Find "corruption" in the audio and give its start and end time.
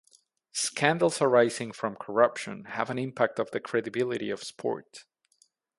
1.95-2.63